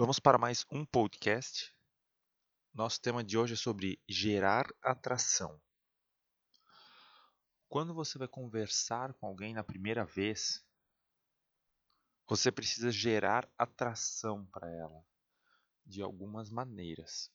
Vamos 0.00 0.20
para 0.20 0.38
mais 0.38 0.64
um 0.70 0.86
podcast. 0.86 1.74
Nosso 2.72 3.00
tema 3.00 3.24
de 3.24 3.36
hoje 3.36 3.54
é 3.54 3.56
sobre 3.56 4.00
gerar 4.08 4.72
atração. 4.80 5.60
Quando 7.68 7.92
você 7.92 8.16
vai 8.16 8.28
conversar 8.28 9.12
com 9.14 9.26
alguém 9.26 9.52
na 9.52 9.64
primeira 9.64 10.04
vez, 10.04 10.64
você 12.28 12.52
precisa 12.52 12.92
gerar 12.92 13.50
atração 13.58 14.46
para 14.52 14.70
ela 14.70 15.04
de 15.84 16.00
algumas 16.00 16.48
maneiras. 16.48 17.28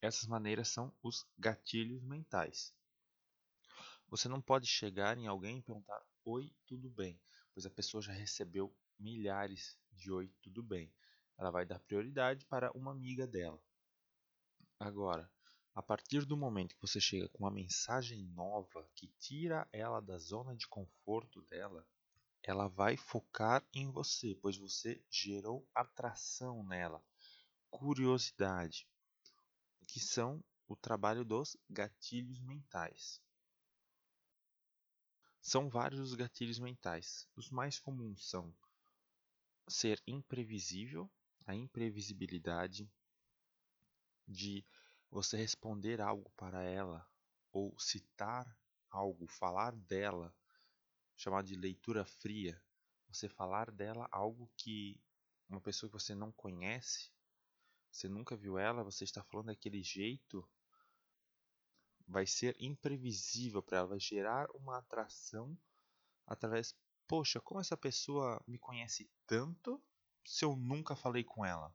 Essas 0.00 0.26
maneiras 0.26 0.68
são 0.68 0.96
os 1.02 1.26
gatilhos 1.36 2.02
mentais. 2.02 2.74
Você 4.08 4.26
não 4.26 4.40
pode 4.40 4.66
chegar 4.66 5.18
em 5.18 5.26
alguém 5.26 5.58
e 5.58 5.62
perguntar: 5.62 6.02
Oi, 6.24 6.50
tudo 6.66 6.88
bem? 6.88 7.20
Pois 7.52 7.66
a 7.66 7.70
pessoa 7.70 8.00
já 8.00 8.14
recebeu 8.14 8.74
milhares 8.98 9.78
de 9.92 10.10
Oi, 10.10 10.32
tudo 10.40 10.62
bem. 10.62 10.90
Ela 11.40 11.50
vai 11.50 11.64
dar 11.64 11.78
prioridade 11.78 12.44
para 12.44 12.70
uma 12.76 12.92
amiga 12.92 13.26
dela. 13.26 13.58
Agora, 14.78 15.32
a 15.74 15.80
partir 15.80 16.26
do 16.26 16.36
momento 16.36 16.74
que 16.74 16.82
você 16.82 17.00
chega 17.00 17.30
com 17.30 17.44
uma 17.44 17.50
mensagem 17.50 18.26
nova 18.34 18.86
que 18.94 19.08
tira 19.18 19.66
ela 19.72 20.02
da 20.02 20.18
zona 20.18 20.54
de 20.54 20.68
conforto 20.68 21.40
dela, 21.42 21.88
ela 22.42 22.68
vai 22.68 22.94
focar 22.94 23.66
em 23.72 23.90
você, 23.90 24.34
pois 24.42 24.58
você 24.58 25.02
gerou 25.08 25.66
atração 25.74 26.62
nela, 26.62 27.02
curiosidade, 27.70 28.86
que 29.86 29.98
são 29.98 30.44
o 30.68 30.76
trabalho 30.76 31.24
dos 31.24 31.56
gatilhos 31.70 32.38
mentais. 32.40 33.18
São 35.40 35.70
vários 35.70 36.00
os 36.00 36.14
gatilhos 36.14 36.58
mentais. 36.58 37.26
Os 37.34 37.48
mais 37.48 37.78
comuns 37.78 38.28
são 38.28 38.54
ser 39.66 40.02
imprevisível, 40.06 41.10
a 41.46 41.54
imprevisibilidade 41.54 42.90
de 44.26 44.64
você 45.10 45.36
responder 45.36 46.00
algo 46.00 46.30
para 46.36 46.62
ela 46.62 47.06
ou 47.52 47.78
citar 47.78 48.56
algo, 48.88 49.26
falar 49.26 49.74
dela, 49.74 50.34
chamado 51.16 51.46
de 51.46 51.56
leitura 51.56 52.04
fria, 52.04 52.60
você 53.08 53.28
falar 53.28 53.70
dela 53.70 54.08
algo 54.10 54.50
que 54.56 55.00
uma 55.48 55.60
pessoa 55.60 55.90
que 55.90 55.98
você 55.98 56.14
não 56.14 56.30
conhece, 56.32 57.10
você 57.90 58.08
nunca 58.08 58.36
viu 58.36 58.56
ela, 58.56 58.84
você 58.84 59.02
está 59.02 59.22
falando 59.24 59.46
daquele 59.46 59.82
jeito, 59.82 60.48
vai 62.06 62.26
ser 62.26 62.56
imprevisível 62.60 63.62
para 63.62 63.78
ela, 63.78 63.88
vai 63.88 64.00
gerar 64.00 64.48
uma 64.52 64.78
atração 64.78 65.58
através, 66.26 66.74
poxa, 67.08 67.40
como 67.40 67.60
essa 67.60 67.76
pessoa 67.76 68.40
me 68.46 68.58
conhece 68.58 69.10
tanto 69.26 69.82
se 70.24 70.44
eu 70.44 70.56
nunca 70.56 70.94
falei 70.94 71.24
com 71.24 71.44
ela? 71.44 71.74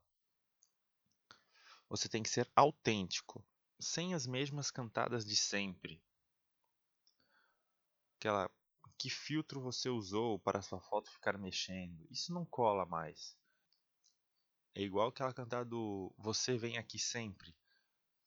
Você 1.89 2.09
tem 2.09 2.23
que 2.23 2.29
ser 2.29 2.49
autêntico, 2.55 3.45
sem 3.79 4.13
as 4.13 4.25
mesmas 4.25 4.71
cantadas 4.71 5.25
de 5.25 5.35
sempre. 5.35 6.01
Aquela 8.17 8.49
que 8.97 9.09
filtro 9.09 9.61
você 9.61 9.89
usou 9.89 10.39
para 10.39 10.61
sua 10.61 10.79
foto 10.79 11.11
ficar 11.11 11.37
mexendo? 11.37 12.07
Isso 12.09 12.33
não 12.33 12.45
cola 12.45 12.85
mais. 12.85 13.37
É 14.73 14.81
igual 14.81 15.09
aquela 15.09 15.33
cantada 15.33 15.65
do 15.65 16.13
Você 16.17 16.57
vem 16.57 16.77
aqui 16.77 16.97
sempre. 16.97 17.55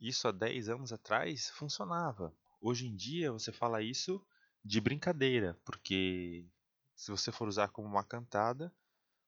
Isso 0.00 0.28
há 0.28 0.32
10 0.32 0.68
anos 0.68 0.92
atrás 0.92 1.50
funcionava. 1.50 2.32
Hoje 2.60 2.86
em 2.86 2.94
dia 2.94 3.32
você 3.32 3.52
fala 3.52 3.82
isso 3.82 4.24
de 4.64 4.80
brincadeira, 4.80 5.58
porque 5.64 6.46
se 6.94 7.10
você 7.10 7.30
for 7.32 7.48
usar 7.48 7.68
como 7.68 7.88
uma 7.88 8.04
cantada, 8.04 8.72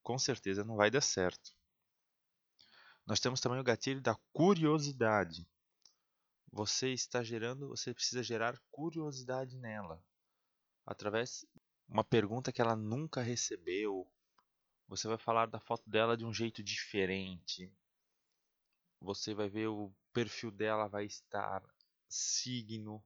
com 0.02 0.18
certeza 0.18 0.64
não 0.64 0.76
vai 0.76 0.90
dar 0.90 1.00
certo. 1.00 1.54
Nós 3.06 3.20
temos 3.20 3.40
também 3.40 3.58
o 3.58 3.64
gatilho 3.64 4.00
da 4.00 4.14
curiosidade. 4.32 5.46
Você 6.52 6.92
está 6.92 7.22
gerando, 7.22 7.68
você 7.68 7.94
precisa 7.94 8.22
gerar 8.22 8.60
curiosidade 8.70 9.56
nela 9.56 10.02
através 10.86 11.40
de 11.40 11.60
uma 11.88 12.04
pergunta 12.04 12.52
que 12.52 12.60
ela 12.60 12.76
nunca 12.76 13.22
recebeu. 13.22 14.06
Você 14.88 15.06
vai 15.06 15.18
falar 15.18 15.46
da 15.46 15.60
foto 15.60 15.88
dela 15.88 16.16
de 16.16 16.24
um 16.24 16.32
jeito 16.32 16.62
diferente. 16.62 17.72
Você 19.00 19.34
vai 19.34 19.48
ver 19.48 19.68
o 19.68 19.92
perfil 20.12 20.50
dela 20.50 20.88
vai 20.88 21.04
estar 21.04 21.62
signo. 22.08 23.02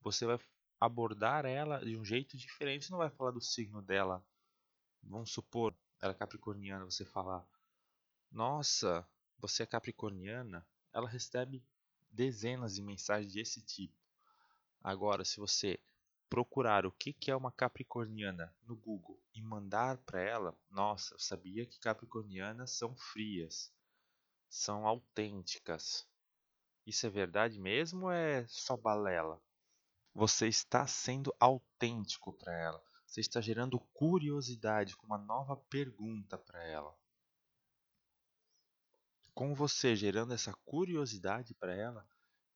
Você 0.00 0.24
vai 0.26 0.38
abordar 0.80 1.44
ela 1.44 1.84
de 1.84 1.96
um 1.96 2.04
jeito 2.04 2.36
diferente. 2.36 2.90
Não 2.90 2.98
vai 2.98 3.10
falar 3.10 3.32
do 3.32 3.40
signo 3.40 3.82
dela. 3.82 4.24
Vamos 5.02 5.30
supor, 5.30 5.75
ela 6.00 6.12
é 6.12 6.14
capricorniana, 6.14 6.84
você 6.84 7.04
falar: 7.04 7.46
"Nossa, 8.30 9.06
você 9.38 9.62
é 9.64 9.66
capricorniana, 9.66 10.66
ela 10.92 11.08
recebe 11.08 11.64
dezenas 12.10 12.74
de 12.74 12.82
mensagens 12.82 13.32
desse 13.32 13.62
tipo. 13.62 13.96
Agora, 14.82 15.24
se 15.24 15.38
você 15.38 15.78
procurar 16.28 16.86
o 16.86 16.92
que 16.92 17.30
é 17.30 17.36
uma 17.36 17.52
capricorniana 17.52 18.54
no 18.62 18.76
Google 18.76 19.20
e 19.34 19.42
mandar 19.42 19.98
para 19.98 20.20
ela, 20.20 20.58
nossa, 20.70 21.14
eu 21.14 21.18
sabia 21.18 21.66
que 21.66 21.78
capricornianas 21.78 22.72
são 22.72 22.96
frias, 22.96 23.72
são 24.48 24.86
autênticas. 24.86 26.06
Isso 26.86 27.06
é 27.06 27.10
verdade 27.10 27.58
mesmo 27.58 28.06
ou 28.06 28.12
é 28.12 28.46
só 28.48 28.76
balela? 28.76 29.40
Você 30.14 30.48
está 30.48 30.86
sendo 30.86 31.34
autêntico 31.38 32.32
para 32.32 32.56
ela. 32.58 32.82
Você 33.16 33.22
está 33.22 33.40
gerando 33.40 33.80
curiosidade 33.94 34.94
com 34.94 35.06
uma 35.06 35.16
nova 35.16 35.56
pergunta 35.56 36.36
para 36.36 36.62
ela. 36.64 36.94
Com 39.32 39.54
você 39.54 39.96
gerando 39.96 40.34
essa 40.34 40.52
curiosidade 40.66 41.54
para 41.54 41.74
ela, 41.74 42.06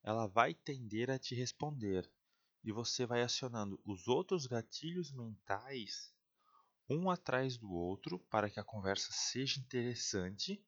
ela 0.03 0.27
vai 0.27 0.53
tender 0.53 1.11
a 1.11 1.19
te 1.19 1.35
responder. 1.35 2.13
E 2.63 2.71
você 2.71 3.07
vai 3.07 3.23
acionando 3.23 3.81
os 3.87 4.07
outros 4.07 4.47
gatilhos 4.47 5.11
mentais 5.11 6.13
um 6.91 7.09
atrás 7.09 7.57
do 7.57 7.73
outro 7.73 8.19
para 8.19 8.51
que 8.51 8.61
a 8.61 8.65
conversa 8.65 9.11
seja 9.13 9.59
interessante 9.59 10.63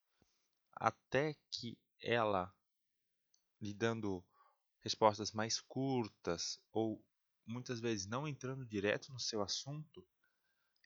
até 0.73 1.37
que 1.51 1.79
ela 2.01 2.51
lhe 3.61 3.75
dando 3.75 4.25
respostas 4.81 5.33
mais 5.33 5.61
curtas 5.61 6.59
ou 6.73 7.05
muitas 7.53 7.79
vezes 7.79 8.07
não 8.07 8.27
entrando 8.27 8.65
direto 8.65 9.13
no 9.13 9.21
seu 9.21 9.43
assunto, 9.43 10.05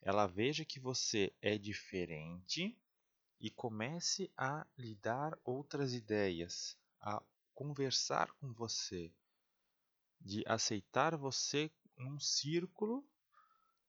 ela 0.02 0.26
veja 0.26 0.64
que 0.64 0.78
você 0.80 1.32
é 1.40 1.56
diferente 1.56 2.76
e 3.40 3.50
comece 3.50 4.30
a 4.36 4.66
lhe 4.76 4.94
dar 4.96 5.38
outras 5.44 5.94
ideias, 5.94 6.76
a 7.00 7.22
conversar 7.54 8.30
com 8.32 8.52
você, 8.52 9.12
de 10.20 10.42
aceitar 10.46 11.16
você 11.16 11.70
num 11.96 12.18
círculo 12.18 13.06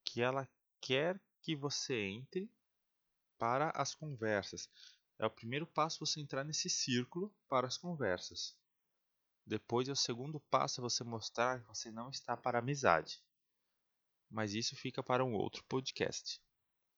que 0.03 0.21
ela 0.21 0.47
quer 0.79 1.19
que 1.41 1.55
você 1.55 1.95
entre 1.95 2.49
para 3.37 3.71
as 3.71 3.93
conversas. 3.93 4.69
É 5.19 5.25
o 5.25 5.31
primeiro 5.31 5.65
passo 5.65 6.05
você 6.05 6.19
entrar 6.19 6.43
nesse 6.43 6.69
círculo 6.69 7.33
para 7.47 7.67
as 7.67 7.77
conversas. 7.77 8.55
Depois 9.47 9.87
é 9.87 9.93
o 9.93 9.95
segundo 9.95 10.41
passo 10.51 10.81
você 10.81 11.05
mostrar 11.05 11.61
que 11.61 11.67
você 11.67 11.89
não 11.89 12.09
está 12.09 12.35
para 12.35 12.59
amizade. 12.59 13.23
Mas 14.29 14.53
isso 14.53 14.75
fica 14.75 15.01
para 15.01 15.23
um 15.23 15.33
outro 15.35 15.63
podcast. 15.69 16.41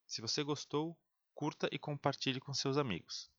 Se 0.07 0.19
você 0.19 0.43
gostou, 0.43 0.97
curta 1.35 1.69
e 1.71 1.77
compartilhe 1.77 2.39
com 2.39 2.51
seus 2.51 2.75
amigos. 2.75 3.29